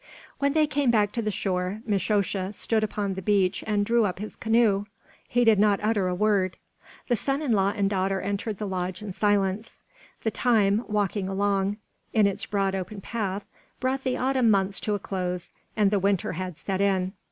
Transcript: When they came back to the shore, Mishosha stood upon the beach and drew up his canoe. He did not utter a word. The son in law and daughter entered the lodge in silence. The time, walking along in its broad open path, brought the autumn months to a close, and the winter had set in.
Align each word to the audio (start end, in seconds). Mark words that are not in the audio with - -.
When 0.39 0.53
they 0.53 0.65
came 0.65 0.89
back 0.89 1.11
to 1.11 1.21
the 1.21 1.29
shore, 1.29 1.83
Mishosha 1.85 2.53
stood 2.53 2.83
upon 2.83 3.13
the 3.13 3.21
beach 3.21 3.63
and 3.67 3.85
drew 3.85 4.03
up 4.03 4.17
his 4.17 4.35
canoe. 4.35 4.85
He 5.27 5.43
did 5.45 5.59
not 5.59 5.79
utter 5.83 6.07
a 6.07 6.15
word. 6.15 6.57
The 7.07 7.15
son 7.15 7.39
in 7.39 7.51
law 7.51 7.71
and 7.75 7.87
daughter 7.87 8.19
entered 8.19 8.57
the 8.57 8.65
lodge 8.65 9.03
in 9.03 9.13
silence. 9.13 9.83
The 10.23 10.31
time, 10.31 10.83
walking 10.87 11.29
along 11.29 11.77
in 12.13 12.25
its 12.25 12.47
broad 12.47 12.73
open 12.73 12.99
path, 12.99 13.47
brought 13.79 14.03
the 14.03 14.17
autumn 14.17 14.49
months 14.49 14.79
to 14.79 14.95
a 14.95 14.97
close, 14.97 15.53
and 15.77 15.91
the 15.91 15.99
winter 15.99 16.31
had 16.31 16.57
set 16.57 16.81
in. 16.81 17.13